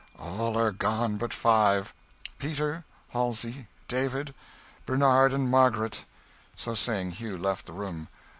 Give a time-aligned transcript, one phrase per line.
[0.17, 1.93] "All are gone but five
[2.39, 4.33] Peter, Halsey, David,
[4.87, 6.05] Bernard, and Margaret."
[6.55, 8.07] So saying, Hugh left the room.